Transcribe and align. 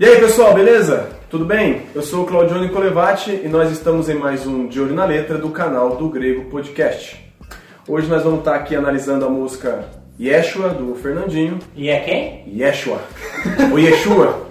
E 0.00 0.04
aí 0.04 0.20
pessoal, 0.20 0.54
beleza? 0.54 1.08
Tudo 1.28 1.44
bem? 1.44 1.82
Eu 1.92 2.02
sou 2.02 2.22
o 2.22 2.26
Claudione 2.26 2.68
Colevati 2.68 3.32
e 3.32 3.48
nós 3.48 3.72
estamos 3.72 4.08
em 4.08 4.14
mais 4.14 4.46
um 4.46 4.68
De 4.68 4.80
Olho 4.80 4.94
na 4.94 5.04
Letra 5.04 5.36
do 5.36 5.50
canal 5.50 5.96
do 5.96 6.08
Grego 6.08 6.48
Podcast. 6.48 7.20
Hoje 7.88 8.06
nós 8.06 8.22
vamos 8.22 8.38
estar 8.38 8.54
aqui 8.54 8.76
analisando 8.76 9.24
a 9.26 9.28
música 9.28 9.86
Yeshua, 10.20 10.68
do 10.68 10.94
Fernandinho. 10.94 11.58
E 11.74 11.88
é 11.88 11.98
quem? 11.98 12.44
Yeshua. 12.56 13.00
O 13.72 13.76
Yeshua. 13.76 14.46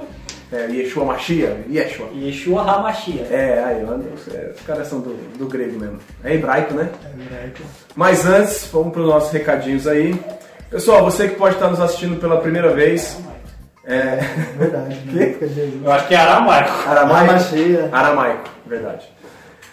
É, 0.51 0.65
Yeshua 0.65 1.05
Machia. 1.05 1.63
Yeshua. 1.71 2.09
Yeshua 2.13 2.63
HaMashiach. 2.63 3.33
É, 3.33 3.63
aí, 3.63 3.85
é, 4.35 4.51
os 4.53 4.61
caras 4.65 4.87
são 4.89 4.99
do, 4.99 5.15
do 5.37 5.47
grego 5.47 5.79
mesmo. 5.79 5.99
É 6.25 6.35
hebraico, 6.35 6.73
né? 6.73 6.89
É 7.05 7.21
hebraico. 7.21 7.63
Mas 7.95 8.25
antes, 8.25 8.67
vamos 8.69 8.91
para 8.91 9.01
os 9.01 9.07
nossos 9.07 9.31
recadinhos 9.31 9.87
aí. 9.87 10.13
Pessoal, 10.69 11.05
você 11.05 11.29
que 11.29 11.35
pode 11.35 11.55
estar 11.55 11.69
nos 11.69 11.79
assistindo 11.79 12.19
pela 12.19 12.35
primeira 12.41 12.73
vez. 12.73 13.17
É... 13.87 14.17
Verdade. 14.59 14.99
Jesus. 15.09 15.81
Eu 15.83 15.91
acho 15.91 16.07
que 16.09 16.13
é 16.13 16.17
aramaico. 16.17 16.89
Aramaico. 16.89 17.33
Machia. 17.33 17.89
Aramaico, 17.91 18.49
verdade. 18.65 19.09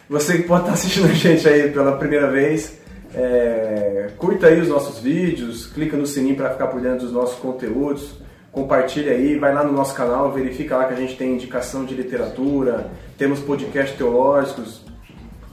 Você 0.09 0.37
que 0.39 0.43
pode 0.45 0.63
estar 0.63 0.75
assistindo 0.75 1.07
a 1.07 1.13
gente 1.13 1.49
aí 1.49 1.71
pela 1.71 1.97
primeira 1.97 2.31
vez, 2.31 2.79
é, 3.15 4.11
curta 4.19 4.47
aí 4.47 4.61
os 4.61 4.69
nossos 4.69 5.01
vídeos, 5.01 5.67
clica 5.67 5.97
no 5.97 6.07
sininho 6.07 6.37
para 6.37 6.51
ficar 6.51 6.69
por 6.69 6.81
dentro 6.81 7.01
dos 7.01 7.13
nossos 7.13 7.39
conteúdos, 7.39 8.21
compartilha 8.53 9.13
aí, 9.13 9.37
vai 9.37 9.53
lá 9.53 9.65
no 9.65 9.73
nosso 9.73 9.95
canal, 9.95 10.31
verifica 10.31 10.77
lá 10.77 10.85
que 10.85 10.95
a 10.95 10.97
gente 10.97 11.17
tem 11.17 11.33
indicação 11.33 11.85
de 11.85 11.95
literatura, 11.95 12.91
temos 13.19 13.41
podcasts 13.41 13.97
teológicos, 13.97 14.85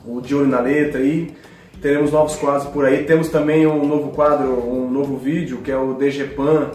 o 0.05 0.21
De 0.21 0.35
Olho 0.35 0.47
na 0.47 0.59
Letra 0.59 0.99
aí, 0.99 1.33
teremos 1.81 2.11
novos 2.11 2.35
quadros 2.35 2.67
por 2.67 2.85
aí, 2.85 3.05
temos 3.05 3.29
também 3.29 3.65
um 3.65 3.87
novo 3.87 4.11
quadro, 4.11 4.51
um 4.69 4.89
novo 4.89 5.17
vídeo 5.17 5.59
que 5.63 5.71
é 5.71 5.77
o 5.77 5.93
DGPAN, 5.93 6.71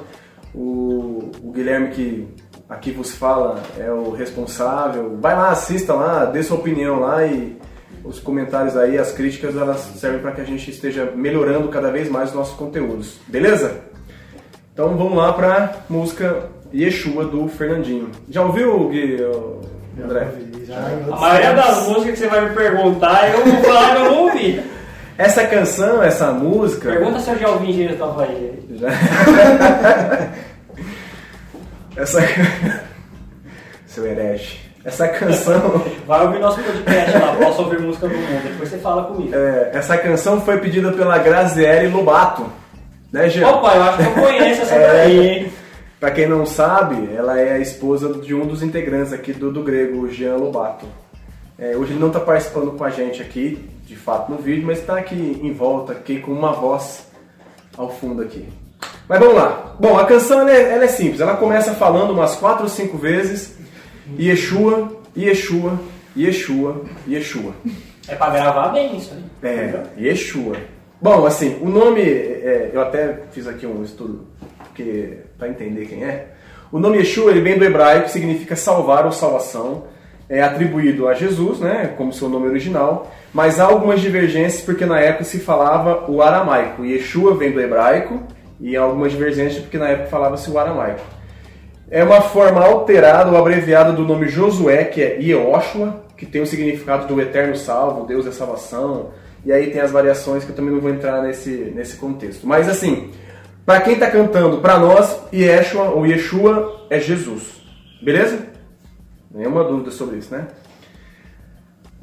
o, 0.54 1.15
o 1.42 1.52
Guilherme 1.52 1.88
que 1.88 2.28
aqui 2.68 2.90
vos 2.90 3.14
fala 3.14 3.62
é 3.78 3.90
o 3.90 4.10
responsável. 4.10 5.18
Vai 5.20 5.34
lá, 5.34 5.50
assista 5.50 5.94
lá, 5.94 6.24
dê 6.24 6.42
sua 6.42 6.56
opinião 6.56 7.00
lá 7.00 7.24
e 7.24 7.56
os 8.04 8.20
comentários 8.20 8.76
aí, 8.76 8.98
as 8.98 9.12
críticas, 9.12 9.56
elas 9.56 9.80
servem 9.96 10.20
para 10.20 10.32
que 10.32 10.40
a 10.40 10.44
gente 10.44 10.70
esteja 10.70 11.12
melhorando 11.14 11.68
cada 11.68 11.90
vez 11.90 12.08
mais 12.08 12.30
os 12.30 12.34
nossos 12.34 12.56
conteúdos. 12.56 13.18
Beleza? 13.26 13.80
Então 14.72 14.96
vamos 14.96 15.16
lá 15.16 15.32
para 15.32 15.74
música 15.88 16.50
Yeshua 16.72 17.24
do 17.24 17.48
Fernandinho. 17.48 18.10
Já 18.28 18.42
ouviu, 18.42 18.88
Gui, 18.88 19.18
André? 20.02 20.28
Já 20.64 20.74
em 20.74 21.12
A 21.12 21.16
maioria 21.16 21.52
das 21.54 21.88
músicas 21.88 22.10
que 22.10 22.16
você 22.16 22.28
vai 22.28 22.48
me 22.48 22.54
perguntar, 22.54 23.32
eu 23.32 23.44
vou 23.44 23.62
falar 23.62 23.94
que 23.94 24.02
eu 24.02 24.04
não 24.04 24.18
ouvi. 24.24 24.62
Essa 25.18 25.46
canção, 25.46 26.02
essa 26.02 26.30
música. 26.30 26.90
Pergunta 26.90 27.18
se 27.20 27.30
eu 27.30 27.38
já 27.38 27.48
ouvi 27.48 27.70
engenheiro 27.70 27.96
da 27.96 28.06
Bahia. 28.06 28.52
Já. 28.72 28.88
Essa. 31.96 32.20
Seu 33.86 34.06
herege. 34.06 34.60
Essa 34.84 35.08
canção. 35.08 35.82
Vai 36.06 36.26
ouvir 36.26 36.38
nosso 36.38 36.62
podcast 36.62 37.18
lá, 37.18 37.34
posso 37.36 37.62
ouvir 37.62 37.80
música 37.80 38.08
do 38.08 38.14
mundo. 38.16 38.42
Depois 38.42 38.68
você 38.68 38.78
fala 38.78 39.04
comigo. 39.04 39.34
é, 39.34 39.70
essa 39.74 39.96
canção 39.98 40.40
foi 40.40 40.58
pedida 40.58 40.92
pela 40.92 41.18
Graziele 41.18 41.88
Lobato. 41.88 42.46
Né, 43.12 43.28
Jean? 43.28 43.48
Opa, 43.48 43.74
eu 43.74 43.82
acho 43.82 43.98
que 43.98 44.02
eu 44.04 44.12
conheço 44.12 44.62
essa 44.62 44.74
É. 44.76 44.92
daí. 44.92 45.52
Pra 45.98 46.10
quem 46.10 46.28
não 46.28 46.44
sabe, 46.44 47.08
ela 47.16 47.40
é 47.40 47.54
a 47.54 47.58
esposa 47.58 48.12
de 48.20 48.34
um 48.34 48.46
dos 48.46 48.62
integrantes 48.62 49.12
aqui 49.14 49.32
do, 49.32 49.50
do 49.50 49.62
Grego, 49.62 50.02
o 50.02 50.10
Jean 50.12 50.36
Lobato. 50.36 50.86
É, 51.58 51.74
hoje 51.74 51.92
ele 51.92 52.00
não 52.00 52.08
está 52.08 52.20
participando 52.20 52.72
com 52.72 52.84
a 52.84 52.90
gente 52.90 53.22
aqui, 53.22 53.66
de 53.86 53.96
fato, 53.96 54.30
no 54.30 54.36
vídeo, 54.36 54.66
mas 54.66 54.78
está 54.78 54.98
aqui 54.98 55.40
em 55.42 55.52
volta, 55.54 55.92
aqui 55.92 56.18
com 56.20 56.32
uma 56.32 56.52
voz 56.52 57.06
ao 57.78 57.88
fundo 57.88 58.20
aqui. 58.22 58.46
Mas 59.08 59.18
vamos 59.18 59.34
lá. 59.34 59.74
Bom, 59.78 59.98
a 59.98 60.04
canção 60.04 60.40
ela 60.40 60.52
é, 60.52 60.72
ela 60.74 60.84
é 60.84 60.88
simples. 60.88 61.20
Ela 61.20 61.36
começa 61.36 61.74
falando 61.74 62.12
umas 62.12 62.36
quatro 62.36 62.64
ou 62.64 62.68
cinco 62.68 62.96
vezes 62.96 63.56
Yeshua, 64.18 64.88
Yeshua, 65.16 65.78
Yeshua, 66.16 66.82
Yeshua. 67.08 67.52
É 68.08 68.14
pra 68.14 68.30
gravar 68.30 68.68
bem 68.68 68.96
isso 68.96 69.14
aí. 69.14 69.24
É, 69.48 69.82
Yeshua. 69.98 70.56
Bom, 71.00 71.26
assim, 71.26 71.58
o 71.60 71.68
nome, 71.68 72.00
é, 72.00 72.70
eu 72.72 72.80
até 72.80 73.22
fiz 73.32 73.46
aqui 73.46 73.66
um 73.66 73.82
estudo 73.82 74.26
porque 74.58 75.18
para 75.38 75.48
entender 75.48 75.86
quem 75.86 76.04
é. 76.04 76.28
O 76.70 76.78
nome 76.78 76.98
Yeshua 76.98 77.30
ele 77.30 77.40
vem 77.40 77.58
do 77.58 77.64
hebraico, 77.64 78.08
significa 78.08 78.56
salvar 78.56 79.04
ou 79.04 79.12
salvação. 79.12 79.84
É 80.28 80.42
atribuído 80.42 81.06
a 81.06 81.14
Jesus, 81.14 81.60
né, 81.60 81.94
como 81.96 82.12
seu 82.12 82.28
nome 82.28 82.48
original, 82.48 83.12
mas 83.32 83.60
há 83.60 83.64
algumas 83.64 84.00
divergências 84.00 84.60
porque 84.60 84.84
na 84.84 84.98
época 84.98 85.22
se 85.22 85.38
falava 85.38 86.10
o 86.10 86.20
aramaico. 86.20 86.84
Yeshua 86.84 87.36
vem 87.36 87.52
do 87.52 87.60
hebraico 87.60 88.20
e 88.60 88.76
algumas 88.76 89.12
divergências 89.12 89.62
porque 89.62 89.78
na 89.78 89.88
época 89.88 90.08
falava-se 90.08 90.50
o 90.50 90.58
aramaico. 90.58 91.04
É 91.88 92.02
uma 92.02 92.20
forma 92.20 92.64
alterada 92.64 93.30
ou 93.30 93.36
abreviada 93.36 93.92
do 93.92 94.02
nome 94.02 94.28
Josué, 94.28 94.84
que 94.84 95.02
é 95.02 95.20
Yehoshua, 95.20 96.04
que 96.16 96.26
tem 96.26 96.42
o 96.42 96.46
significado 96.46 97.06
do 97.06 97.20
eterno 97.20 97.56
salvo, 97.56 98.06
Deus 98.06 98.24
da 98.24 98.32
salvação. 98.32 99.10
E 99.44 99.52
aí 99.52 99.70
tem 99.70 99.80
as 99.80 99.92
variações 99.92 100.44
que 100.44 100.50
eu 100.50 100.56
também 100.56 100.72
não 100.72 100.80
vou 100.80 100.90
entrar 100.90 101.22
nesse, 101.22 101.72
nesse 101.74 101.96
contexto. 101.96 102.46
Mas 102.46 102.68
assim, 102.68 103.12
para 103.64 103.80
quem 103.80 103.94
está 103.94 104.10
cantando, 104.10 104.58
para 104.58 104.78
nós, 104.78 105.20
Yeshua 105.32 105.90
ou 105.90 106.04
Yeshua 106.04 106.86
é 106.90 106.98
Jesus. 106.98 107.62
Beleza? 108.02 108.46
Nenhuma 109.30 109.62
dúvida 109.62 109.90
sobre 109.90 110.16
isso, 110.16 110.34
né? 110.34 110.48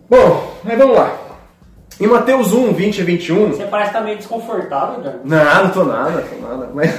Bom, 0.10 0.58
aí 0.66 0.76
vamos 0.78 0.96
lá. 0.96 1.23
Em 2.00 2.08
Mateus 2.08 2.52
1, 2.52 2.74
20 2.74 2.98
e 2.98 3.04
21, 3.04 3.50
Você 3.50 3.66
parece 3.66 3.90
estar 3.90 4.02
meio 4.02 4.18
desconfortável, 4.18 5.00
né? 5.00 5.16
não, 5.24 5.64
não 5.64 5.70
tô 5.70 5.84
nada, 5.84 6.24
tô 6.24 6.48
nada. 6.48 6.70
Mas, 6.74 6.92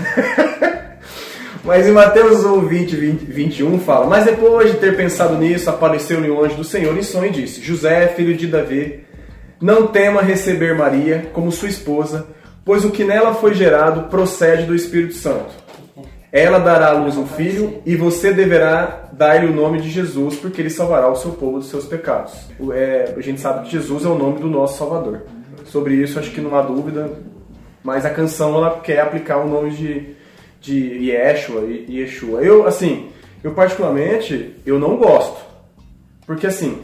mas 1.65 1.89
em 1.89 1.93
Mateus 1.93 2.45
1, 2.45 2.61
20, 2.61 2.97
20, 2.97 3.25
21 3.25 3.81
fala: 3.81 4.07
Mas 4.07 4.25
depois 4.25 4.71
de 4.71 4.79
ter 4.79 4.97
pensado 4.97 5.35
nisso, 5.37 5.69
apareceu-lhe 5.69 6.31
o 6.31 6.45
anjo 6.45 6.57
do 6.57 6.65
Senhor 6.65 6.97
em 6.97 7.03
sonho 7.03 7.27
e 7.27 7.31
disse: 7.31 7.61
José, 7.61 8.09
filho 8.09 8.37
de 8.37 8.47
Davi, 8.47 9.05
não 9.61 9.89
tema 9.89 10.23
receber 10.23 10.75
Maria 10.77 11.31
como 11.33 11.51
sua 11.51 11.69
esposa, 11.69 12.27
pois 12.65 12.85
o 12.85 12.91
que 12.91 13.03
nela 13.03 13.35
foi 13.35 13.53
gerado 13.55 14.09
procede 14.09 14.65
do 14.65 14.75
Espírito 14.75 15.15
Santo. 15.15 15.64
Ela 16.35 16.59
dará 16.59 16.89
à 16.89 16.93
luz 16.95 17.17
um 17.17 17.29
filho 17.29 17.81
e 17.87 17.95
você 17.95 18.33
deverá 18.33 19.09
dar-lhe 19.13 19.47
o 19.47 19.55
nome 19.55 19.81
de 19.81 19.89
Jesus, 19.89 20.35
porque 20.35 20.61
ele 20.61 20.69
salvará 20.69 21.09
o 21.09 21.15
seu 21.15 21.31
povo 21.31 21.61
dos 21.61 21.69
seus 21.69 21.85
pecados. 21.85 22.35
É, 22.73 23.15
a 23.17 23.21
gente 23.21 23.41
sabe 23.41 23.65
que 23.65 23.71
Jesus 23.71 24.05
é 24.05 24.09
o 24.09 24.19
nome 24.19 24.41
do 24.41 24.49
nosso 24.49 24.77
Salvador. 24.77 25.23
Sobre 25.67 25.95
isso, 25.95 26.19
acho 26.19 26.33
que 26.33 26.41
não 26.41 26.57
há 26.57 26.63
dúvida, 26.63 27.09
mas 27.85 28.05
a 28.05 28.11
canção 28.11 28.57
ela 28.57 28.81
quer 28.81 28.99
aplicar 28.99 29.37
o 29.37 29.49
nome 29.49 29.71
de, 29.71 30.17
de 30.61 31.09
Yeshua 31.09 31.67
e 31.67 32.01
Yeshua. 32.01 32.43
Eu, 32.43 32.67
assim, 32.67 33.11
eu 33.45 33.53
particularmente, 33.53 34.57
eu 34.67 34.77
não 34.77 34.97
gosto. 34.97 35.41
Porque 36.27 36.49
assim, 36.49 36.81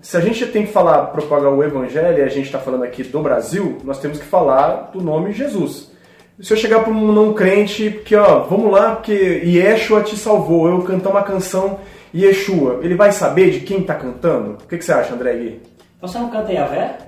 se 0.00 0.16
a 0.16 0.20
gente 0.20 0.46
tem 0.46 0.64
que 0.64 0.72
falar, 0.72 1.08
propagar 1.08 1.52
o 1.52 1.62
evangelho, 1.62 2.18
e 2.18 2.22
a 2.22 2.28
gente 2.28 2.46
está 2.46 2.58
falando 2.58 2.84
aqui 2.84 3.02
do 3.02 3.20
Brasil, 3.20 3.76
nós 3.84 4.00
temos 4.00 4.18
que 4.18 4.24
falar 4.24 4.90
do 4.90 5.02
nome 5.02 5.34
Jesus. 5.34 5.94
Se 6.40 6.52
eu 6.52 6.56
chegar 6.56 6.80
para 6.80 6.92
um 6.92 7.12
não 7.12 7.32
crente, 7.32 7.90
que 8.04 8.14
ó, 8.14 8.40
vamos 8.40 8.70
lá, 8.70 8.96
porque 8.96 9.12
Yeshua 9.44 10.02
te 10.02 10.16
salvou, 10.16 10.68
eu 10.68 10.82
cantar 10.82 11.10
uma 11.10 11.22
canção 11.22 11.78
Yeshua, 12.14 12.80
ele 12.82 12.94
vai 12.94 13.10
saber 13.10 13.50
de 13.50 13.60
quem 13.60 13.80
está 13.80 13.94
cantando? 13.94 14.50
O 14.62 14.68
que, 14.68 14.76
que 14.76 14.84
você 14.84 14.92
acha, 14.92 15.14
André 15.14 15.34
Gui? 15.34 15.62
Então 15.96 16.08
você 16.08 16.18
não 16.18 16.28
canta 16.30 16.52
Yavé? 16.52 16.98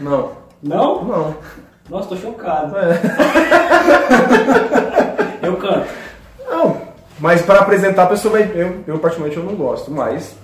Não. 0.00 0.30
Não? 0.62 1.04
Não. 1.04 1.34
Nossa, 1.88 2.08
tô 2.08 2.16
chocado. 2.16 2.74
É. 2.76 3.00
Eu 5.46 5.56
canto. 5.56 5.86
Não. 6.48 6.76
Mas 7.20 7.42
para 7.42 7.60
apresentar 7.60 8.04
a 8.04 8.06
pessoa, 8.06 8.32
vai- 8.38 8.50
eu, 8.54 8.80
eu 8.86 8.98
particularmente 8.98 9.36
eu 9.38 9.44
não 9.44 9.54
gosto, 9.54 9.90
mas 9.90 10.34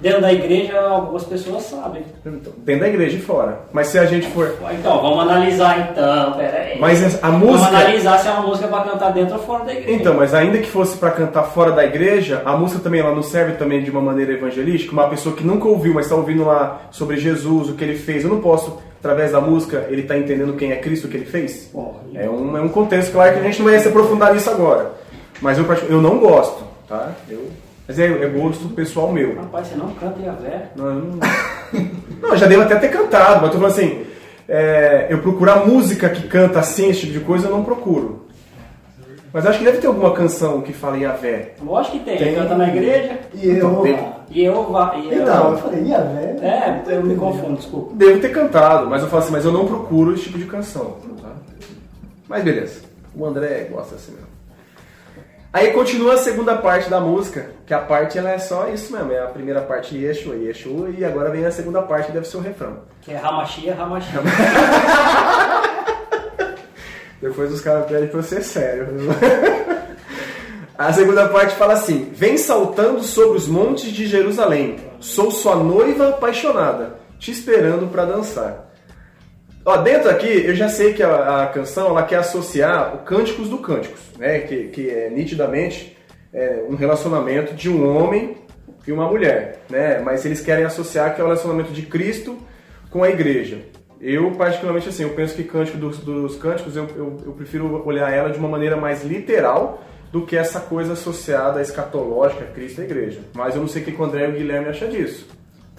Dentro 0.00 0.20
da 0.22 0.32
igreja, 0.32 0.80
algumas 0.80 1.24
pessoas 1.24 1.62
sabem. 1.64 2.02
dentro 2.24 2.80
da 2.80 2.88
igreja 2.88 3.16
e 3.16 3.20
fora. 3.20 3.60
Mas 3.72 3.88
se 3.88 3.98
a 3.98 4.06
gente 4.06 4.26
for 4.28 4.54
Então, 4.72 5.00
vamos 5.02 5.20
analisar 5.20 5.90
então, 5.90 6.32
pera 6.32 6.56
aí. 6.58 6.78
Mas 6.80 7.22
a 7.22 7.30
Vamos 7.30 7.50
música. 7.50 7.68
analisar 7.68 8.18
se 8.18 8.28
é 8.28 8.30
uma 8.30 8.46
música 8.46 8.68
pra 8.68 8.80
cantar 8.80 9.12
dentro 9.12 9.34
ou 9.34 9.42
fora 9.42 9.64
da 9.64 9.72
igreja. 9.74 9.92
Então, 9.92 10.14
mas 10.14 10.32
ainda 10.34 10.58
que 10.58 10.68
fosse 10.68 10.96
para 10.96 11.10
cantar 11.10 11.42
fora 11.44 11.72
da 11.72 11.84
igreja, 11.84 12.40
a 12.44 12.56
música 12.56 12.80
também 12.82 13.00
ela 13.00 13.14
não 13.14 13.22
serve 13.22 13.52
também 13.56 13.82
de 13.82 13.90
uma 13.90 14.00
maneira 14.00 14.32
evangelística. 14.32 14.92
Uma 14.92 15.08
pessoa 15.08 15.34
que 15.36 15.44
nunca 15.44 15.68
ouviu, 15.68 15.92
mas 15.92 16.06
está 16.06 16.16
ouvindo 16.16 16.44
lá 16.44 16.82
sobre 16.90 17.18
Jesus, 17.18 17.68
o 17.68 17.74
que 17.74 17.84
ele 17.84 17.96
fez, 17.96 18.24
eu 18.24 18.30
não 18.30 18.40
posso, 18.40 18.78
através 18.98 19.32
da 19.32 19.40
música, 19.40 19.86
ele 19.90 20.02
tá 20.04 20.16
entendendo 20.16 20.54
quem 20.56 20.72
é 20.72 20.76
Cristo, 20.76 21.06
o 21.06 21.10
que 21.10 21.16
ele 21.18 21.26
fez. 21.26 21.68
Porra, 21.72 21.98
É 22.14 22.28
um, 22.28 22.56
é 22.56 22.60
um 22.60 22.68
contexto, 22.68 23.12
claro 23.12 23.34
que 23.34 23.40
a 23.40 23.42
gente 23.42 23.60
não 23.62 23.70
vai 23.70 23.78
se 23.78 23.88
aprofundar 23.88 24.32
nisso 24.32 24.48
agora. 24.50 24.92
Mas 25.42 25.58
eu, 25.58 25.64
eu 25.88 26.00
não 26.00 26.18
gosto, 26.18 26.62
tá? 26.88 27.10
Eu, 27.28 27.48
mas 27.90 27.98
é, 27.98 28.06
é 28.06 28.28
gosto 28.28 28.68
pessoal 28.68 29.12
meu. 29.12 29.34
Rapaz, 29.34 29.66
você 29.66 29.74
não 29.74 29.88
canta 29.94 30.20
Yavé? 30.20 30.70
Não, 30.76 30.86
eu 30.86 30.94
não... 30.94 31.18
não, 32.22 32.28
eu 32.28 32.36
já 32.36 32.46
devo 32.46 32.62
até 32.62 32.76
ter 32.76 32.88
cantado, 32.88 33.40
mas 33.40 33.46
eu 33.46 33.50
tô 33.50 33.58
falando 33.58 33.72
assim, 33.72 34.06
é, 34.48 35.08
eu 35.10 35.18
procurar 35.18 35.66
música 35.66 36.08
que 36.08 36.28
canta 36.28 36.60
assim, 36.60 36.88
esse 36.88 37.00
tipo 37.00 37.14
de 37.14 37.20
coisa, 37.24 37.48
eu 37.48 37.50
não 37.50 37.64
procuro. 37.64 38.26
Mas 39.32 39.44
acho 39.44 39.58
que 39.58 39.64
deve 39.64 39.78
ter 39.78 39.88
alguma 39.88 40.12
canção 40.12 40.60
que 40.60 40.72
fala 40.72 40.98
Yahvé. 40.98 41.54
Lógico 41.60 41.98
que 41.98 42.04
tem. 42.04 42.16
Tem. 42.16 42.34
Canta 42.36 42.54
na 42.54 42.68
igreja. 42.68 43.18
E 43.34 43.48
eu. 43.48 43.76
Tem. 43.80 43.98
E 44.30 44.44
eu 44.44 44.70
vá. 44.70 44.94
E 44.94 45.12
eu... 45.12 45.22
Então, 45.22 45.50
eu 45.50 45.58
falei, 45.58 45.82
ia, 45.82 46.00
velho. 46.00 46.44
É, 46.44 46.82
eu 46.86 47.02
me 47.02 47.16
confundo, 47.16 47.56
desculpa. 47.56 47.92
Devo 47.96 48.20
ter 48.20 48.28
cantado, 48.28 48.88
mas 48.88 49.02
eu 49.02 49.08
falo 49.08 49.22
assim, 49.24 49.32
mas 49.32 49.44
eu 49.44 49.52
não 49.52 49.66
procuro 49.66 50.14
esse 50.14 50.24
tipo 50.24 50.38
de 50.38 50.46
canção. 50.46 50.96
Tá? 51.20 51.30
Mas 52.28 52.44
beleza. 52.44 52.82
O 53.16 53.26
André 53.26 53.68
gosta 53.68 53.96
assim 53.96 54.12
mesmo. 54.12 54.29
Aí 55.52 55.72
continua 55.72 56.14
a 56.14 56.18
segunda 56.18 56.56
parte 56.56 56.88
da 56.88 57.00
música, 57.00 57.50
que 57.66 57.74
a 57.74 57.80
parte 57.80 58.16
ela 58.16 58.30
é 58.30 58.38
só 58.38 58.68
isso 58.68 58.92
mesmo, 58.92 59.10
é 59.10 59.20
a 59.20 59.26
primeira 59.26 59.60
parte 59.60 59.96
Yeshua, 59.96 60.36
Yeshua, 60.36 60.90
e 60.90 61.04
agora 61.04 61.28
vem 61.30 61.44
a 61.44 61.50
segunda 61.50 61.82
parte, 61.82 62.12
deve 62.12 62.28
ser 62.28 62.36
o 62.36 62.40
refrão. 62.40 62.82
Que 63.02 63.10
é 63.12 63.16
Ramachia, 63.16 63.74
Ramachia. 63.74 64.20
Depois 67.20 67.52
os 67.52 67.60
caras 67.60 67.86
pedem 67.86 68.08
pra 68.08 68.20
eu 68.20 68.22
ser 68.22 68.42
sério. 68.42 68.86
A 70.78 70.92
segunda 70.94 71.28
parte 71.28 71.56
fala 71.56 71.74
assim: 71.74 72.10
Vem 72.14 72.38
saltando 72.38 73.02
sobre 73.02 73.36
os 73.36 73.46
montes 73.46 73.92
de 73.92 74.06
Jerusalém, 74.06 74.76
sou 74.98 75.30
sua 75.30 75.54
noiva 75.56 76.08
apaixonada, 76.08 76.94
te 77.18 77.30
esperando 77.30 77.86
para 77.88 78.06
dançar. 78.06 78.69
Ó, 79.64 79.76
dentro 79.76 80.08
aqui, 80.08 80.26
eu 80.26 80.54
já 80.54 80.68
sei 80.68 80.94
que 80.94 81.02
a, 81.02 81.42
a, 81.42 81.46
canção 81.48 81.88
ela 81.88 82.02
quer 82.02 82.16
associar 82.16 82.94
o 82.94 82.98
Cânticos 82.98 83.48
do 83.48 83.58
Cânticos, 83.58 84.00
né? 84.18 84.40
Que, 84.40 84.68
que 84.68 84.88
é 84.88 85.10
nitidamente 85.10 85.96
é, 86.32 86.64
um 86.68 86.74
relacionamento 86.74 87.54
de 87.54 87.68
um 87.68 87.96
homem 87.96 88.36
e 88.86 88.92
uma 88.92 89.06
mulher, 89.06 89.62
né? 89.68 90.00
Mas 90.00 90.24
eles 90.24 90.40
querem 90.40 90.64
associar 90.64 91.14
que 91.14 91.20
é 91.20 91.24
o 91.24 91.26
relacionamento 91.26 91.72
de 91.72 91.82
Cristo 91.82 92.38
com 92.90 93.04
a 93.04 93.10
igreja. 93.10 93.58
Eu, 94.00 94.30
particularmente, 94.30 94.88
assim, 94.88 95.02
eu 95.02 95.10
penso 95.10 95.34
que 95.34 95.44
Cântico 95.44 95.76
dos, 95.76 95.98
dos 95.98 96.36
Cânticos, 96.36 96.74
eu, 96.74 96.88
eu, 96.96 97.16
eu 97.26 97.32
prefiro 97.32 97.86
olhar 97.86 98.10
ela 98.10 98.30
de 98.30 98.38
uma 98.38 98.48
maneira 98.48 98.76
mais 98.76 99.04
literal 99.04 99.84
do 100.10 100.24
que 100.24 100.36
essa 100.36 100.58
coisa 100.58 100.94
associada 100.94 101.60
escatológica, 101.60 102.46
Cristo 102.46 102.80
e 102.80 102.82
a 102.82 102.84
igreja. 102.84 103.20
Mas 103.34 103.54
eu 103.54 103.60
não 103.60 103.68
sei 103.68 103.82
o 103.82 103.84
que 103.84 103.92
o 103.92 104.04
André 104.04 104.26
e 104.26 104.30
o 104.30 104.32
Guilherme 104.32 104.68
acham 104.68 104.88
disso. 104.88 105.28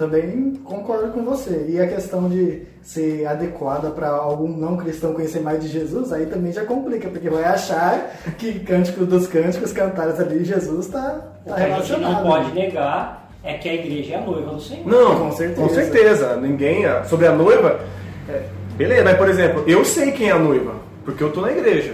Também 0.02 0.56
concordo 0.64 1.10
com 1.12 1.24
você. 1.24 1.68
E 1.70 1.80
a 1.80 1.86
questão 1.86 2.28
de 2.28 2.64
ser 2.82 3.24
adequada 3.28 3.92
para 3.92 4.10
algum 4.10 4.48
não 4.48 4.76
cristão 4.76 5.14
conhecer 5.14 5.42
mais 5.42 5.62
de 5.62 5.68
Jesus, 5.68 6.12
aí 6.12 6.26
também 6.26 6.52
já 6.52 6.66
complica, 6.66 7.08
porque 7.08 7.30
vai 7.30 7.44
achar 7.44 8.12
que 8.36 8.62
Cântico 8.62 9.06
dos 9.06 9.28
Cânticos, 9.28 9.72
cantares 9.72 10.20
ali, 10.20 10.44
Jesus 10.44 10.88
está 10.88 11.22
tá 11.46 11.56
relacionado. 11.56 11.86
Que 11.86 11.94
a 11.94 11.96
gente 11.98 12.00
não 12.02 12.24
pode 12.24 12.52
negar 12.52 13.30
é 13.44 13.54
que 13.54 13.70
a 13.70 13.76
igreja 13.76 14.16
é 14.16 14.18
a 14.18 14.22
noiva 14.22 14.54
do 14.56 14.60
Senhor. 14.60 14.88
Não, 14.88 15.20
com 15.20 15.32
certeza. 15.34 15.62
Com 15.62 15.70
certeza. 15.70 16.36
Ninguém. 16.38 16.84
Sobre 17.08 17.28
a 17.28 17.32
noiva. 17.32 17.82
É, 18.28 18.42
beleza, 18.76 19.04
mas 19.04 19.18
por 19.18 19.30
exemplo, 19.30 19.64
eu 19.68 19.86
sei 19.86 20.12
quem 20.14 20.30
é 20.30 20.32
a 20.32 20.40
noiva, 20.40 20.78
porque 21.06 21.24
eu 21.24 21.32
tô 21.32 21.42
na 21.42 21.52
igreja. 21.52 21.94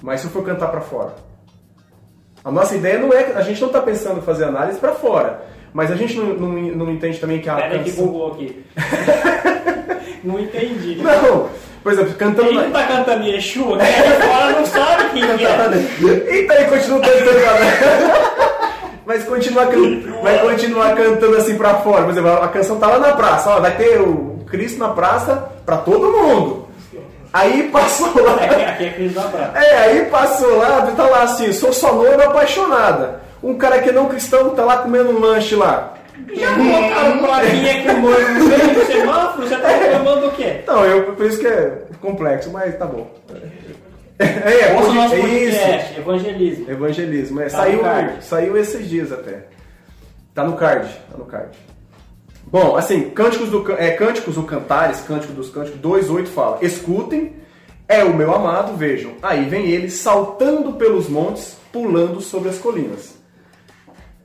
Mas 0.00 0.22
se 0.22 0.28
eu 0.28 0.30
for 0.30 0.42
cantar 0.42 0.68
para 0.68 0.80
fora? 0.80 1.12
A 2.42 2.50
nossa 2.50 2.74
ideia 2.74 2.98
não 2.98 3.12
é. 3.12 3.34
A 3.34 3.42
gente 3.42 3.60
não 3.60 3.68
está 3.68 3.82
pensando 3.82 4.20
em 4.20 4.22
fazer 4.22 4.44
análise 4.44 4.78
para 4.78 4.94
fora. 4.94 5.57
Mas 5.72 5.90
a 5.90 5.96
gente 5.96 6.16
não, 6.16 6.26
não, 6.34 6.48
não 6.52 6.92
entende 6.92 7.18
também 7.18 7.40
que 7.40 7.48
a. 7.48 7.56
Pera 7.56 7.78
canção... 7.78 7.84
que 7.84 7.92
bugou 8.00 8.32
aqui. 8.32 8.64
não 10.24 10.38
entendi. 10.38 10.96
Não! 10.96 11.48
Por 11.82 11.92
exemplo, 11.92 12.14
cantando. 12.14 12.52
Não 12.52 12.70
tá 12.70 12.86
cantando 12.86 13.24
Yeshua, 13.24 13.76
né? 13.76 13.84
fora 14.20 14.52
não 14.52 14.66
sabe 14.66 15.10
quem 15.10 15.22
é. 15.22 16.34
Eita, 16.34 16.54
ele 16.54 16.64
continua 16.64 17.00
cantando. 17.00 17.38
Mas 19.06 19.24
continua, 19.24 19.66
vai 20.22 20.38
continuar 20.40 20.94
cantando 20.94 21.36
assim 21.36 21.56
pra 21.56 21.76
fora. 21.76 22.02
Por 22.04 22.10
exemplo, 22.10 22.30
a 22.30 22.48
canção 22.48 22.78
tá 22.78 22.88
lá 22.88 22.98
na 22.98 23.12
praça. 23.12 23.48
Ó, 23.50 23.60
vai 23.60 23.74
ter 23.74 24.00
o 24.02 24.44
Cristo 24.50 24.78
na 24.78 24.90
praça 24.90 25.50
pra 25.64 25.78
todo 25.78 26.12
mundo. 26.12 26.68
Aí 27.32 27.70
passou 27.70 28.12
lá. 28.22 28.42
É, 28.42 28.66
aqui 28.66 28.84
é 28.84 28.90
Cristo 28.90 29.20
na 29.20 29.28
praça. 29.28 29.58
É, 29.58 29.78
aí 29.78 30.04
passou 30.06 30.58
lá, 30.58 30.82
tá 30.94 31.06
lá 31.06 31.22
assim, 31.22 31.52
sou 31.52 31.72
sua 31.72 31.92
noiva 31.92 32.24
apaixonada. 32.24 33.22
Um 33.42 33.56
cara 33.56 33.80
que 33.80 33.90
é 33.90 33.92
não 33.92 34.08
cristão 34.08 34.50
tá 34.50 34.64
lá 34.64 34.78
comendo 34.78 35.10
um 35.10 35.20
lanche 35.20 35.54
lá. 35.54 35.94
Já 36.34 36.54
colocaram 36.54 37.18
plaquinha 37.18 37.82
que 37.82 37.88
o 37.88 38.00
noivo 38.00 38.48
veio 38.48 38.74
do 38.74 38.84
semáforo, 38.86 39.48
você 39.48 39.56
tá 39.56 39.68
reclamando 39.68 40.20
do 40.22 40.30
quê? 40.32 40.62
Não, 40.66 40.84
eu, 40.84 41.12
por 41.14 41.26
isso 41.26 41.38
que 41.38 41.46
é 41.46 41.82
complexo, 42.00 42.50
mas 42.50 42.76
tá 42.76 42.86
bom. 42.86 43.08
É, 44.18 44.24
é, 44.24 44.76
Ouça 44.76 45.14
é 45.14 45.20
isso. 45.20 46.00
Evangelismo. 46.00 46.70
Evangelismo, 46.70 47.40
é. 47.40 47.44
Tá 47.44 47.50
saiu, 47.50 47.80
saiu 48.20 48.56
esses 48.56 48.88
dias 48.88 49.12
até. 49.12 49.44
Tá 50.34 50.44
no 50.44 50.56
card, 50.56 50.88
tá 51.10 51.16
no 51.16 51.24
card. 51.24 51.56
Bom, 52.50 52.76
assim, 52.76 53.10
Cânticos, 53.10 53.50
do, 53.50 53.72
é, 53.72 53.90
Cânticos 53.92 54.36
ou 54.36 54.44
Cantares, 54.44 55.00
Cântico 55.00 55.32
dos 55.34 55.50
Cânticos 55.50 55.80
2.8 55.80 56.26
fala, 56.26 56.58
escutem, 56.62 57.34
é 57.86 58.02
o 58.02 58.14
meu 58.14 58.34
amado, 58.34 58.74
vejam, 58.76 59.12
aí 59.22 59.44
vem 59.44 59.66
ele 59.66 59.90
saltando 59.90 60.72
pelos 60.72 61.08
montes, 61.08 61.56
pulando 61.72 62.20
sobre 62.20 62.48
as 62.48 62.58
colinas. 62.58 63.17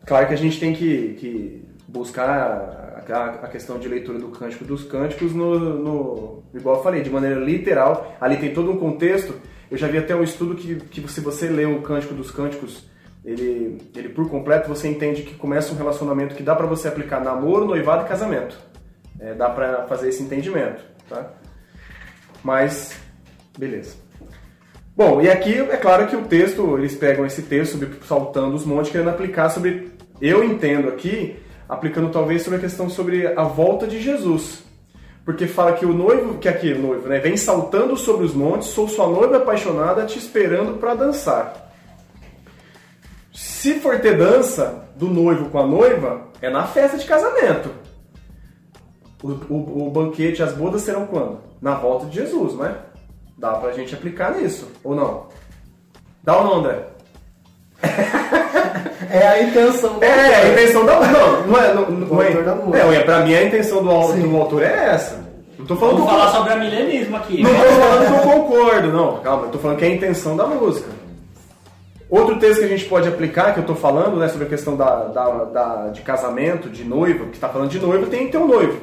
Claro 0.05 0.27
que 0.27 0.33
a 0.33 0.38
gente 0.38 0.59
tem 0.59 0.73
que, 0.73 1.15
que 1.19 1.65
buscar 1.88 2.29
a, 2.29 3.44
a, 3.44 3.47
questão 3.47 3.79
de 3.79 3.88
leitura 3.88 4.19
do 4.19 4.29
Cântico 4.29 4.65
dos 4.65 4.83
Cânticos 4.83 5.33
no, 5.33 5.57
no, 5.57 6.44
igual 6.53 6.77
eu 6.77 6.83
falei, 6.83 7.01
de 7.01 7.09
maneira 7.09 7.39
literal. 7.39 8.15
Ali 8.19 8.38
tem 8.38 8.53
todo 8.53 8.71
um 8.71 8.77
contexto. 8.77 9.35
Eu 9.71 9.77
já 9.77 9.88
vi 9.88 9.97
até 9.97 10.15
um 10.15 10.23
estudo 10.23 10.55
que, 10.55 10.75
que 10.75 11.07
se 11.09 11.21
você 11.21 11.47
lê 11.47 11.65
o 11.65 11.81
Cântico 11.81 12.13
dos 12.13 12.31
Cânticos, 12.31 12.85
ele, 13.23 13.77
ele 13.95 14.09
por 14.09 14.29
completo, 14.29 14.67
você 14.67 14.88
entende 14.88 15.23
que 15.23 15.35
começa 15.35 15.73
um 15.73 15.77
relacionamento 15.77 16.35
que 16.35 16.44
dá 16.44 16.56
para 16.56 16.67
você 16.67 16.88
aplicar 16.88 17.23
namoro, 17.23 17.65
noivado 17.65 18.06
e 18.06 18.09
casamento. 18.09 18.57
É, 19.19 19.33
dá 19.33 19.49
para 19.49 19.83
fazer 19.88 20.09
esse 20.09 20.21
entendimento, 20.21 20.83
tá? 21.07 21.31
Mas, 22.44 22.99
beleza. 23.57 23.95
Bom, 24.95 25.21
e 25.21 25.29
aqui 25.29 25.53
é 25.53 25.77
claro 25.77 26.06
que 26.06 26.15
o 26.15 26.25
texto, 26.25 26.77
eles 26.77 26.95
pegam 26.95 27.25
esse 27.25 27.41
texto 27.41 27.79
saltando 28.06 28.56
os 28.56 28.63
montes, 28.63 28.91
querendo 28.91 29.09
aplicar 29.09 29.49
sobre, 29.49 29.91
eu 30.21 30.44
entendo 30.44 30.89
aqui, 30.89 31.38
aplicando 31.68 32.12
talvez 32.12 32.42
sobre 32.42 32.60
a 32.60 32.62
questão 32.62 32.89
sobre 32.89 33.27
a 33.27 33.44
volta 33.44 33.88
de 33.88 34.01
Jesus. 34.01 34.63
Porque 35.25 35.48
fala 35.48 35.74
que 35.74 35.86
o 35.86 35.94
noivo, 35.94 36.38
que 36.38 36.50
aqui 36.50 36.74
o 36.74 36.81
noivo, 36.81 37.07
né, 37.07 37.19
vem 37.19 37.38
saltando 37.38 37.95
sobre 37.95 38.25
os 38.25 38.33
montes, 38.33 38.69
sou 38.69 38.88
sua 38.88 39.07
noiva 39.07 39.38
apaixonada 39.38 40.06
te 40.06 40.19
esperando 40.19 40.77
para 40.77 40.95
dançar. 40.95 41.71
Se 43.33 43.75
for 43.80 44.00
ter 44.01 44.18
dança 44.18 44.89
do 44.95 45.07
noivo 45.07 45.50
com 45.50 45.60
a 45.60 45.65
noiva, 45.65 46.27
é 46.42 46.50
na 46.50 46.68
festa 46.68 46.98
de 46.98 47.06
casamento. 47.06 47.71
O, 49.24 49.30
o, 49.30 49.88
o 49.88 49.89
banquete, 49.89 50.44
as 50.44 50.54
bodas 50.54 50.81
serão 50.81 51.07
quando? 51.07 51.39
Na 51.62 51.75
volta 51.75 52.06
de 52.07 52.16
Jesus, 52.16 52.56
não 52.56 52.66
é? 52.66 52.75
Dá 53.38 53.54
pra 53.54 53.71
gente 53.71 53.95
aplicar 53.95 54.36
nisso, 54.36 54.69
ou 54.83 54.94
não? 54.94 55.27
Dá 56.21 56.38
ou 56.38 56.44
não, 56.44 56.59
André? 56.59 56.88
É 59.10 59.27
a 59.27 59.44
intenção 59.44 60.00
da 60.00 60.06
É, 60.06 60.36
a 60.36 60.50
intenção 60.50 60.86
da 60.86 61.00
Não, 61.00 61.48
não 61.48 61.60
é. 61.60 61.74
Não, 61.74 61.89
não 61.92 62.21
é, 62.21 62.95
é, 62.95 62.95
é, 62.95 63.00
pra 63.04 63.19
mim 63.19 63.36
a 63.36 63.44
intenção 63.44 63.83
do, 63.83 64.13
do 64.13 64.38
autor 64.38 64.63
é 64.63 64.89
essa. 64.94 65.24
Não 65.57 65.65
tô 65.65 65.75
falando 65.75 65.98
Vamos 65.98 66.12
falar 66.12 66.31
sobre 66.31 66.54
a 66.54 66.56
milenismo 66.57 67.15
aqui. 67.15 67.42
Não 67.42 67.50
tô 67.50 67.56
falando 67.56 68.07
que 68.07 68.14
eu 68.14 68.33
concordo, 68.33 68.92
não. 68.92 69.18
Calma, 69.19 69.45
eu 69.45 69.49
tô 69.49 69.59
falando 69.59 69.78
que 69.78 69.85
é 69.85 69.87
a 69.87 69.92
intenção 69.92 70.35
da 70.35 70.45
música. 70.45 70.90
Outro 72.09 72.37
texto 72.37 72.59
que 72.59 72.66
a 72.66 72.69
gente 72.69 72.85
pode 72.85 73.07
aplicar, 73.07 73.54
que 73.54 73.59
eu 73.59 73.66
tô 73.66 73.73
falando, 73.73 74.18
né, 74.18 74.28
sobre 74.28 74.45
a 74.45 74.49
questão 74.49 74.76
da, 74.76 75.06
da, 75.06 75.30
da 75.45 75.87
de 75.87 76.02
casamento, 76.02 76.69
de 76.69 76.83
noivo, 76.83 77.28
que 77.28 77.35
está 77.35 77.49
falando 77.49 77.69
de 77.69 77.80
noivo, 77.80 78.06
tem 78.07 78.26
que 78.26 78.33
ter 78.33 78.37
um 78.37 78.47
noivo. 78.47 78.80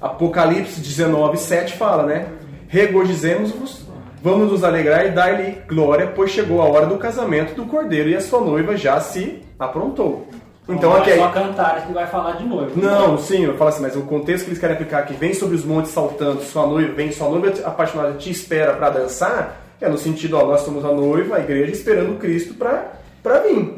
Apocalipse 0.00 0.80
19, 0.80 1.36
7 1.36 1.76
fala, 1.76 2.04
né? 2.04 2.26
Regozijemos-vos 2.68 3.89
Vamos 4.22 4.52
nos 4.52 4.62
alegrar 4.62 5.06
e 5.06 5.10
dar-lhe 5.10 5.62
glória, 5.66 6.06
pois 6.14 6.30
chegou 6.30 6.60
a 6.60 6.66
hora 6.66 6.86
do 6.86 6.98
casamento 6.98 7.54
do 7.54 7.64
cordeiro 7.64 8.10
e 8.10 8.16
a 8.16 8.20
sua 8.20 8.40
noiva 8.40 8.76
já 8.76 9.00
se 9.00 9.42
aprontou. 9.58 10.28
Então, 10.68 10.94
aqui 10.94 11.10
é 11.10 11.16
só 11.16 11.28
cantar 11.30 11.86
que 11.86 11.92
vai 11.92 12.06
falar 12.06 12.32
de 12.32 12.44
noivo. 12.44 12.78
Não, 12.78 13.18
sim, 13.18 13.44
eu 13.44 13.56
falo 13.56 13.70
assim, 13.70 13.82
mas 13.82 13.96
o 13.96 14.02
contexto 14.02 14.44
que 14.44 14.50
eles 14.50 14.60
querem 14.60 14.76
aplicar 14.76 14.98
aqui, 14.98 15.14
vem 15.14 15.32
sobre 15.32 15.56
os 15.56 15.64
montes 15.64 15.90
saltando, 15.90 16.42
sua 16.42 16.66
noiva, 16.66 16.92
vem 16.92 17.10
sua 17.10 17.28
noiva 17.28 17.52
apaixonada 17.64 18.12
te 18.12 18.30
espera 18.30 18.74
para 18.74 18.90
dançar, 18.90 19.60
é 19.80 19.88
no 19.88 19.96
sentido, 19.96 20.36
ó, 20.36 20.44
nós 20.44 20.60
somos 20.60 20.84
a 20.84 20.92
noiva, 20.92 21.36
a 21.36 21.40
igreja 21.40 21.72
esperando 21.72 22.18
Cristo 22.18 22.54
para 22.54 22.99
para 23.22 23.40
vir, 23.40 23.74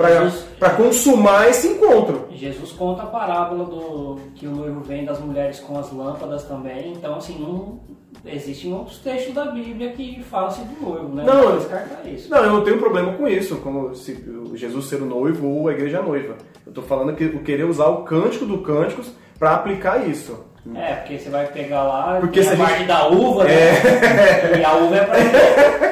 para 0.59 0.71
consumar 0.71 1.49
esse 1.49 1.69
encontro. 1.69 2.29
Jesus 2.31 2.73
conta 2.73 3.03
a 3.03 3.07
parábola 3.07 3.65
do 3.65 4.21
que 4.35 4.47
o 4.47 4.51
noivo 4.51 4.81
vem 4.81 5.05
das 5.05 5.19
mulheres 5.21 5.61
com 5.61 5.79
as 5.79 5.93
lâmpadas 5.93 6.45
também, 6.45 6.93
então 6.93 7.17
assim, 7.17 7.39
não 7.39 7.81
existem 8.25 8.73
outros 8.73 8.99
textos 8.99 9.35
da 9.35 9.47
Bíblia 9.47 9.91
que 9.93 10.23
falam-se 10.23 10.61
do 10.63 10.81
noivo, 10.81 11.15
né? 11.15 11.25
Não, 11.25 11.57
não 11.57 12.13
isso. 12.13 12.31
Não, 12.31 12.39
eu 12.39 12.53
não 12.53 12.65
tenho 12.65 12.79
problema 12.79 13.13
com 13.15 13.27
isso, 13.27 13.57
como 13.57 13.95
se 13.95 14.25
Jesus 14.55 14.87
ser 14.87 15.03
o 15.03 15.07
noivo 15.07 15.49
ou 15.49 15.69
a 15.69 15.73
igreja 15.73 16.01
noiva. 16.01 16.37
Eu 16.65 16.71
estou 16.71 16.85
falando 16.85 17.15
que 17.17 17.25
eu 17.25 17.41
querer 17.41 17.65
usar 17.65 17.87
o 17.87 18.05
cântico 18.05 18.47
do 18.47 18.59
cânticos 18.59 19.11
para 19.39 19.55
aplicar 19.55 20.09
isso. 20.09 20.47
É, 20.77 20.95
porque 20.95 21.19
você 21.19 21.29
vai 21.29 21.47
pegar 21.49 21.83
lá 21.83 22.19
porque 22.21 22.39
a, 22.39 22.53
a 22.53 22.57
parte 22.57 22.79
gente... 22.79 22.87
da 22.87 23.09
uva, 23.09 23.45
né? 23.45 23.53
É. 23.53 24.59
E 24.61 24.65
a 24.65 24.75
uva 24.77 24.97
é 24.97 25.05
para 25.05 25.89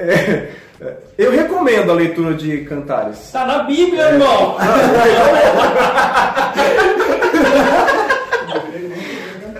é. 0.00 0.48
Eu 1.18 1.30
recomendo 1.30 1.90
a 1.90 1.94
leitura 1.94 2.32
de 2.34 2.62
cantares. 2.64 3.30
Tá 3.30 3.46
na 3.46 3.64
Bíblia, 3.64 4.02
é. 4.02 4.12
irmão! 4.14 4.56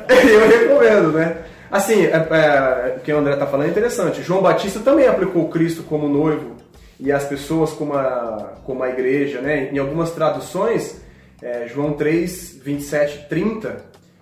eu 0.09 0.49
recomendo, 0.49 1.13
né? 1.13 1.37
Assim, 1.71 2.07
é, 2.07 2.17
é, 2.17 2.97
o 2.97 3.01
que 3.01 3.13
o 3.13 3.19
André 3.19 3.35
está 3.35 3.47
falando 3.47 3.67
é 3.67 3.71
interessante. 3.71 4.23
João 4.23 4.41
Batista 4.41 4.81
também 4.81 5.07
aplicou 5.07 5.49
Cristo 5.49 5.83
como 5.83 6.09
noivo 6.09 6.57
e 6.99 7.13
as 7.13 7.25
pessoas 7.25 7.73
como 7.73 7.95
a, 7.95 8.55
como 8.65 8.83
a 8.83 8.89
igreja, 8.89 9.41
né? 9.41 9.69
Em 9.71 9.79
algumas 9.79 10.11
traduções, 10.13 11.01
é, 11.43 11.69
João 11.69 11.93
3, 11.93 12.61
27, 12.65 13.27
30, 13.29 13.77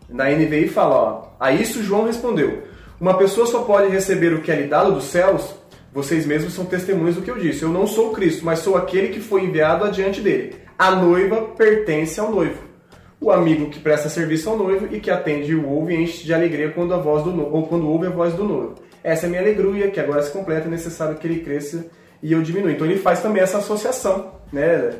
na 0.09 0.31
NVI 0.31 0.69
fala, 0.69 0.95
ó, 0.97 1.29
a 1.39 1.53
isso 1.53 1.83
João 1.83 2.07
respondeu, 2.07 2.65
uma 3.01 3.17
pessoa 3.17 3.47
só 3.47 3.63
pode 3.63 3.89
receber 3.89 4.33
o 4.33 4.43
que 4.43 4.51
é 4.51 4.57
lhe 4.57 4.67
dado 4.67 4.93
dos 4.93 5.05
céus 5.05 5.55
vocês 5.93 6.27
mesmos 6.27 6.55
são 6.55 6.65
testemunhas 6.65 7.15
do 7.15 7.23
que 7.23 7.31
eu 7.31 7.39
disse. 7.39 7.63
Eu 7.63 7.71
não 7.71 7.87
sou 7.87 8.11
o 8.11 8.13
Cristo, 8.13 8.45
mas 8.45 8.61
sou 8.61 8.77
aquele 8.77 9.09
que 9.09 9.21
foi 9.21 9.45
enviado 9.45 9.85
adiante 9.85 10.21
dele. 10.21 10.57
A 10.79 10.93
noiva 10.93 11.43
pertence 11.57 12.21
ao 12.21 12.31
noivo. 12.31 12.69
O 13.21 13.33
amigo 13.33 13.69
que 13.69 13.81
presta 13.81 14.09
serviço 14.09 14.49
ao 14.49 14.57
noivo 14.57 14.95
e 14.95 15.01
que 15.01 15.11
atende 15.11 15.55
o 15.55 15.69
ouve 15.69 15.95
e 15.95 16.03
enche 16.03 16.25
de 16.25 16.33
alegria 16.33 16.71
quando 16.71 16.95
a 16.95 16.99
voz 16.99 17.25
do 17.25 17.43
ou 17.53 17.67
quando 17.67 17.89
ouve 17.89 18.07
a 18.07 18.11
voz 18.11 18.33
do 18.35 18.45
noivo. 18.45 18.75
Essa 19.03 19.27
é 19.27 19.29
minha 19.29 19.41
alegria, 19.41 19.91
que 19.91 19.99
agora 19.99 20.23
se 20.23 20.31
completa, 20.31 20.69
é 20.69 20.71
necessário 20.71 21.17
que 21.17 21.27
ele 21.27 21.41
cresça 21.41 21.87
e 22.23 22.33
eu 22.33 22.43
diminua. 22.43 22.71
Então 22.71 22.87
ele 22.87 22.99
faz 22.99 23.21
também 23.21 23.43
essa 23.43 23.59
associação, 23.59 24.33
né? 24.53 24.95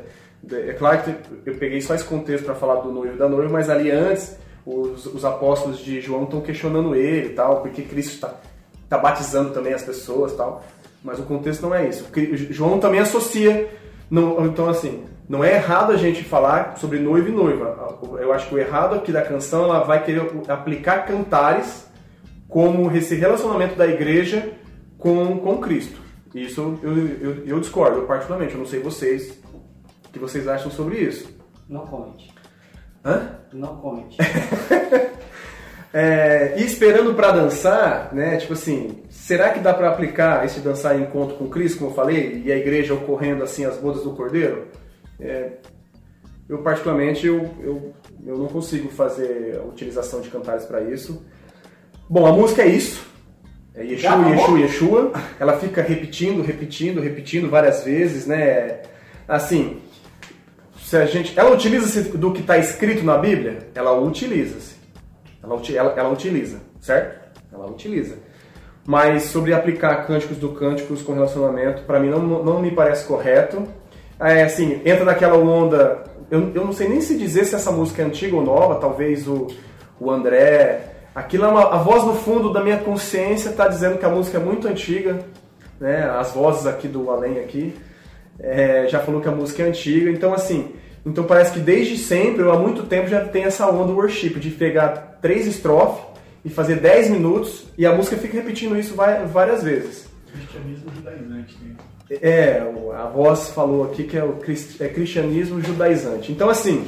É 0.51 0.73
claro 0.73 1.03
que 1.03 1.15
eu 1.45 1.55
peguei 1.55 1.81
só 1.81 1.93
esse 1.93 2.03
contexto 2.03 2.45
para 2.45 2.55
falar 2.55 2.75
do 2.81 2.91
noivo 2.91 3.15
e 3.15 3.17
da 3.17 3.27
noiva, 3.27 3.51
mas 3.51 3.69
ali 3.69 3.91
antes 3.91 4.37
os, 4.65 5.05
os 5.05 5.25
apóstolos 5.25 5.79
de 5.79 5.99
João 5.99 6.23
estão 6.23 6.41
questionando 6.41 6.95
ele 6.95 7.27
e 7.27 7.33
tal, 7.33 7.61
porque 7.61 7.81
Cristo 7.81 8.13
está 8.13 8.35
tá 8.87 8.97
batizando 8.97 9.51
também 9.51 9.73
as 9.73 9.83
pessoas 9.83 10.33
tal. 10.33 10.63
Mas 11.03 11.19
o 11.19 11.23
contexto 11.23 11.61
não 11.61 11.73
é 11.73 11.87
isso. 11.87 12.05
João 12.49 12.79
também 12.79 12.99
associa. 12.99 13.69
Não, 14.09 14.45
então, 14.45 14.67
assim, 14.67 15.05
não 15.27 15.43
é 15.43 15.55
errado 15.55 15.91
a 15.91 15.97
gente 15.97 16.23
falar 16.23 16.77
sobre 16.77 16.99
noivo 16.99 17.29
e 17.29 17.31
noiva. 17.31 17.97
Eu 18.19 18.33
acho 18.33 18.49
que 18.49 18.55
o 18.55 18.57
errado 18.57 18.95
aqui 18.95 19.11
da 19.11 19.21
canção 19.21 19.65
ela 19.65 19.83
vai 19.83 20.03
querer 20.03 20.23
aplicar 20.47 21.05
cantares 21.05 21.87
como 22.47 22.91
esse 22.95 23.15
relacionamento 23.15 23.75
da 23.75 23.87
igreja 23.87 24.51
com, 24.97 25.37
com 25.37 25.57
Cristo. 25.59 26.01
Isso 26.33 26.79
eu, 26.83 26.97
eu, 26.97 27.45
eu 27.45 27.59
discordo, 27.59 28.01
particularmente. 28.03 28.53
Eu 28.53 28.59
não 28.59 28.65
sei 28.65 28.79
vocês 28.79 29.39
o 30.05 30.11
que 30.11 30.19
vocês 30.19 30.47
acham 30.47 30.71
sobre 30.71 30.97
isso. 30.97 31.29
Não 31.67 31.85
comente. 31.85 32.33
Hã? 33.05 33.39
Não 33.53 33.77
comente. 33.77 34.17
É, 35.91 36.53
e 36.57 36.63
esperando 36.63 37.15
para 37.15 37.31
dançar, 37.31 38.13
né? 38.13 38.37
Tipo 38.37 38.53
assim, 38.53 38.99
será 39.09 39.49
que 39.49 39.59
dá 39.59 39.73
para 39.73 39.89
aplicar 39.89 40.45
esse 40.45 40.59
dançar 40.59 40.99
em 40.99 41.03
encontro 41.03 41.35
com 41.35 41.49
Cristo, 41.49 41.79
como 41.79 41.89
eu 41.89 41.95
falei, 41.95 42.43
e 42.45 42.51
a 42.51 42.57
igreja 42.57 42.93
ocorrendo 42.93 43.43
assim 43.43 43.65
as 43.65 43.77
bodas 43.77 44.03
do 44.03 44.11
Cordeiro? 44.11 44.67
É, 45.19 45.53
eu 46.47 46.59
particularmente 46.59 47.25
eu, 47.25 47.49
eu, 47.61 47.93
eu 48.25 48.37
não 48.37 48.47
consigo 48.47 48.89
fazer 48.89 49.59
a 49.59 49.63
utilização 49.63 50.21
de 50.21 50.29
cantares 50.29 50.65
para 50.65 50.81
isso. 50.81 51.25
Bom, 52.07 52.25
a 52.25 52.31
música 52.31 52.61
é 52.61 52.67
isso. 52.67 53.07
É 53.73 53.83
Yeshua, 53.83 54.29
Yeshua, 54.29 54.59
Yeshua. 54.59 55.11
Ela 55.39 55.57
fica 55.57 55.81
repetindo, 55.81 56.41
repetindo, 56.41 57.01
repetindo 57.01 57.49
várias 57.49 57.83
vezes, 57.83 58.27
né? 58.27 58.81
Assim, 59.27 59.79
se 60.83 60.97
a 60.97 61.05
gente, 61.05 61.37
ela 61.37 61.51
utiliza 61.51 62.17
do 62.17 62.33
que 62.33 62.41
está 62.41 62.57
escrito 62.57 63.03
na 63.03 63.17
Bíblia, 63.17 63.69
ela 63.75 63.99
utiliza-se. 63.99 64.78
Ela, 65.43 65.61
ela, 65.73 65.93
ela 65.97 66.09
utiliza, 66.09 66.59
certo? 66.79 67.29
Ela 67.51 67.65
utiliza. 67.67 68.17
Mas 68.85 69.23
sobre 69.23 69.53
aplicar 69.53 70.07
cânticos 70.07 70.37
do 70.37 70.49
cânticos 70.49 71.01
com 71.01 71.13
relacionamento, 71.13 71.83
para 71.83 71.99
mim 71.99 72.09
não, 72.09 72.21
não 72.43 72.61
me 72.61 72.71
parece 72.71 73.05
correto. 73.05 73.63
É 74.19 74.43
assim, 74.43 74.81
entra 74.83 75.05
naquela 75.05 75.37
onda. 75.37 76.03
Eu, 76.29 76.51
eu 76.53 76.65
não 76.65 76.73
sei 76.73 76.89
nem 76.89 77.01
se 77.01 77.17
dizer 77.17 77.45
se 77.45 77.55
essa 77.55 77.71
música 77.71 78.01
é 78.01 78.05
antiga 78.05 78.35
ou 78.35 78.43
nova, 78.43 78.75
talvez 78.75 79.27
o, 79.27 79.47
o 79.99 80.09
André. 80.09 80.85
Aquilo 81.13 81.45
é 81.45 81.47
uma, 81.47 81.73
a 81.73 81.77
voz 81.77 82.03
no 82.03 82.15
fundo 82.15 82.51
da 82.51 82.63
minha 82.63 82.77
consciência 82.77 83.49
está 83.49 83.67
dizendo 83.67 83.97
que 83.97 84.05
a 84.05 84.09
música 84.09 84.37
é 84.37 84.41
muito 84.41 84.67
antiga, 84.67 85.19
né? 85.79 86.09
As 86.09 86.31
vozes 86.31 86.65
aqui 86.65 86.87
do 86.87 87.09
além 87.09 87.39
aqui 87.39 87.75
é, 88.39 88.87
já 88.87 88.99
falou 88.99 89.21
que 89.21 89.27
a 89.27 89.31
música 89.31 89.63
é 89.63 89.67
antiga. 89.67 90.09
Então 90.09 90.33
assim, 90.33 90.73
então 91.09 91.23
parece 91.23 91.53
que 91.53 91.59
desde 91.59 91.97
sempre, 91.97 92.43
ou 92.43 92.51
há 92.51 92.59
muito 92.59 92.83
tempo, 92.83 93.07
já 93.07 93.25
tem 93.25 93.43
essa 93.43 93.69
onda 93.69 93.91
worship, 93.91 94.39
de 94.39 94.51
pegar 94.51 95.17
três 95.21 95.47
estrofes 95.47 96.03
e 96.45 96.49
fazer 96.49 96.75
dez 96.75 97.09
minutos, 97.09 97.65
e 97.77 97.85
a 97.85 97.93
música 97.93 98.15
fica 98.15 98.37
repetindo 98.37 98.77
isso 98.77 98.95
várias 98.95 99.63
vezes. 99.63 100.07
Cristianismo 100.31 100.91
judaizante, 100.95 101.57
né? 101.63 101.75
É, 102.21 102.63
a 102.97 103.05
voz 103.05 103.49
falou 103.49 103.85
aqui 103.85 104.03
que 104.03 104.17
é 104.17 104.23
o 104.23 104.39
é 104.79 104.87
cristianismo 104.87 105.61
judaizante. 105.61 106.31
Então, 106.31 106.49
assim, 106.49 106.87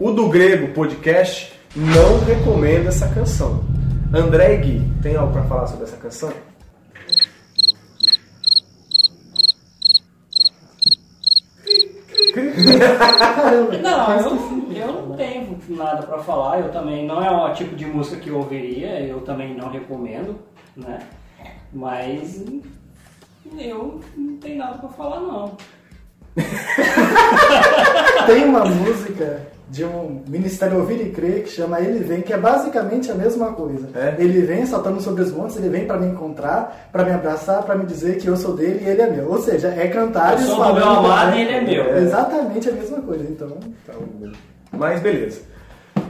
o 0.00 0.10
do 0.10 0.28
grego 0.28 0.68
podcast 0.72 1.52
não 1.76 2.20
recomenda 2.20 2.88
essa 2.88 3.08
canção. 3.08 3.64
André 4.12 4.56
Gui, 4.56 4.82
tem 5.02 5.16
algo 5.16 5.32
para 5.32 5.42
falar 5.42 5.66
sobre 5.66 5.84
essa 5.84 5.96
canção? 5.96 6.32
Não, 13.82 14.20
eu, 14.20 14.76
eu 14.76 14.92
não 15.06 15.16
tenho 15.16 15.58
nada 15.68 16.06
para 16.06 16.18
falar. 16.18 16.60
Eu 16.60 16.72
também 16.72 17.06
não 17.06 17.24
é 17.24 17.30
o 17.30 17.52
tipo 17.54 17.74
de 17.76 17.86
música 17.86 18.16
que 18.16 18.28
eu 18.28 18.38
ouviria. 18.38 19.00
Eu 19.00 19.20
também 19.20 19.54
não 19.54 19.70
recomendo, 19.70 20.38
né? 20.76 20.98
Mas 21.72 22.44
eu 23.58 24.00
não 24.16 24.36
tenho 24.38 24.58
nada 24.58 24.78
para 24.78 24.88
falar 24.90 25.20
não. 25.20 25.56
Tem 28.26 28.44
uma 28.44 28.64
música 28.64 29.53
de 29.68 29.84
um 29.84 30.22
Ministério 30.28 30.78
Ouvir 30.78 31.00
e 31.00 31.10
Crer 31.10 31.42
que 31.42 31.48
chama 31.48 31.80
Ele 31.80 32.04
Vem, 32.04 32.20
que 32.20 32.32
é 32.32 32.36
basicamente 32.36 33.10
a 33.10 33.14
mesma 33.14 33.52
coisa. 33.52 33.88
É? 33.94 34.14
Ele 34.18 34.42
vem 34.42 34.66
saltando 34.66 35.00
sobre 35.00 35.22
os 35.22 35.32
montes, 35.32 35.56
ele 35.56 35.68
vem 35.68 35.86
para 35.86 35.98
me 35.98 36.06
encontrar, 36.06 36.88
para 36.92 37.04
me 37.04 37.12
abraçar, 37.12 37.62
para 37.62 37.74
me 37.74 37.86
dizer 37.86 38.18
que 38.18 38.26
eu 38.26 38.36
sou 38.36 38.54
dele 38.54 38.84
e 38.84 38.88
ele 38.88 39.02
é 39.02 39.10
meu. 39.10 39.30
Ou 39.30 39.40
seja, 39.40 39.68
é 39.68 39.88
cantar 39.88 40.32
eu 40.32 40.38
sou 40.46 40.64
do 40.64 40.74
meu 40.74 40.88
amado 40.88 41.36
e 41.36 41.42
ele 41.42 41.52
é 41.52 41.60
meu. 41.62 41.94
É 41.94 42.02
exatamente 42.02 42.68
a 42.68 42.72
mesma 42.72 43.00
coisa, 43.00 43.24
então. 43.24 43.56
então 43.82 44.32
mas 44.70 45.00
beleza. 45.00 45.42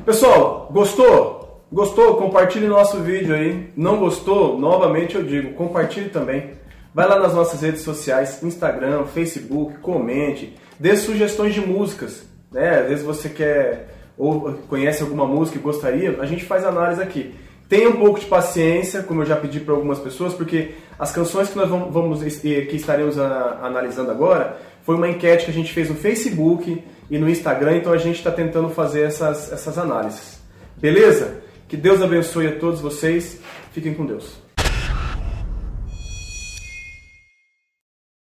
Pessoal, 0.05 0.69
gostou? 0.73 1.65
Gostou? 1.73 2.17
Compartilhe 2.17 2.67
nosso 2.67 2.99
vídeo 2.99 3.35
aí. 3.35 3.73
Não 3.77 3.99
gostou? 3.99 4.59
Novamente 4.59 5.15
eu 5.15 5.23
digo, 5.23 5.55
compartilhe 5.55 6.09
também. 6.09 6.53
Vai 6.93 7.09
lá 7.09 7.19
nas 7.19 7.35
nossas 7.35 7.61
redes 7.61 7.83
sociais, 7.83 8.43
Instagram, 8.43 9.05
Facebook, 9.07 9.79
comente, 9.79 10.55
dê 10.79 10.97
sugestões 10.97 11.53
de 11.53 11.61
músicas 11.61 12.34
né? 12.55 12.81
Às 12.81 12.89
vezes 12.89 13.05
você 13.05 13.29
quer 13.29 13.89
ou 14.17 14.53
conhece 14.69 15.03
alguma 15.03 15.27
música 15.27 15.59
e 15.59 15.61
gostaria, 15.61 16.17
a 16.21 16.25
gente 16.25 16.45
faz 16.45 16.65
análise 16.65 17.03
aqui. 17.03 17.35
Tenha 17.69 17.89
um 17.89 17.97
pouco 17.97 18.21
de 18.21 18.27
paciência, 18.27 19.03
como 19.03 19.23
eu 19.23 19.27
já 19.27 19.35
pedi 19.35 19.59
para 19.59 19.75
algumas 19.75 19.99
pessoas, 19.99 20.33
porque 20.33 20.71
as 20.97 21.11
canções 21.11 21.49
que 21.49 21.57
nós 21.57 21.69
vamos, 21.69 21.93
vamos 21.93 22.23
que 22.23 22.77
estaremos 22.77 23.19
a, 23.19 23.59
analisando 23.63 24.11
agora 24.13 24.57
foi 24.85 24.95
uma 24.95 25.09
enquete 25.09 25.47
que 25.47 25.51
a 25.51 25.55
gente 25.55 25.73
fez 25.73 25.89
no 25.89 25.97
Facebook 25.97 26.85
e 27.11 27.19
no 27.19 27.29
Instagram, 27.29 27.79
então 27.79 27.93
a 27.93 27.99
gente 27.99 28.17
está 28.17 28.31
tentando 28.31 28.69
fazer 28.69 29.03
essas, 29.03 29.51
essas 29.51 29.77
análises. 29.77 30.39
Beleza? 30.77 31.43
Que 31.67 31.77
Deus 31.77 32.01
abençoe 32.03 32.47
a 32.47 32.59
todos 32.59 32.81
vocês. 32.81 33.41
Fiquem 33.73 33.95
com 33.95 34.07
Deus. 34.07 34.44